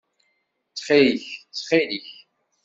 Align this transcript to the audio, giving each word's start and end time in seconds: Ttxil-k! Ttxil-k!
Ttxil-k! 0.69 1.23
Ttxil-k! 1.47 2.05